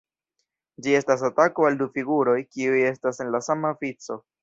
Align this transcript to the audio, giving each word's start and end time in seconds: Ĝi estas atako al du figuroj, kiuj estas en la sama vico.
Ĝi 0.85 0.95
estas 0.99 1.25
atako 1.29 1.69
al 1.71 1.79
du 1.83 1.89
figuroj, 1.99 2.37
kiuj 2.57 2.83
estas 2.89 3.25
en 3.27 3.35
la 3.37 3.47
sama 3.53 3.79
vico. 3.87 4.23